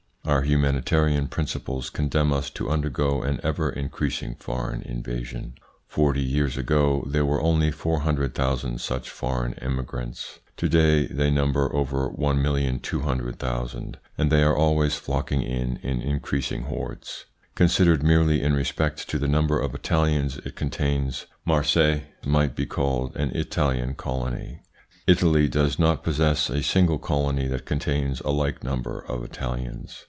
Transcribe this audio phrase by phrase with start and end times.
[0.23, 5.55] Our humanitarian principles condemn us to undergo an ever increasing foreign invasion.
[5.87, 12.07] Forty years ago there were only 400,000 such foreign immigrants; to day they number over
[12.07, 17.25] 1,200,000, and they are always flocking in in increasing hordes.
[17.55, 23.15] Considered merely in respect to the number of Italians it contains, Marseilles might be called
[23.15, 24.61] an Italian colony.
[25.07, 29.97] Italy does not possess a single colony that contains a like number of Italians.